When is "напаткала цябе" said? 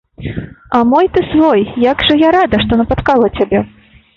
2.81-3.65